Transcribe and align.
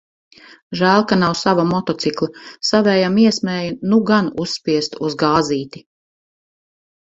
Žēl, 0.77 1.03
ka 1.09 1.17
nav 1.23 1.35
sava 1.41 1.65
motocikla, 1.71 2.29
savējam 2.69 3.19
iesmēju, 3.25 3.77
nu 3.93 4.01
gan 4.09 4.33
uzspiestu 4.47 5.03
uz 5.11 5.19
gāzīti. 5.27 5.85